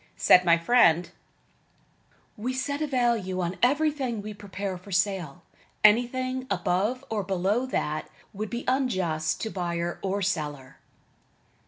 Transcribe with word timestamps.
Said 0.17 0.43
my 0.43 0.57
friend: 0.57 1.11
"We 2.35 2.53
set 2.55 2.77
a 2.81 2.85
just 2.85 2.89
value 2.89 3.39
on 3.39 3.59
everything 3.61 4.19
we 4.23 4.33
prepare 4.33 4.75
for 4.75 4.91
sale. 4.91 5.43
Anything 5.83 6.47
above 6.49 7.05
or 7.11 7.21
below 7.21 7.67
that, 7.67 8.09
would 8.33 8.49
be 8.49 8.65
unjust 8.67 9.39
to 9.41 9.51
buyer 9.51 9.99
or 10.01 10.23
seller." 10.23 10.79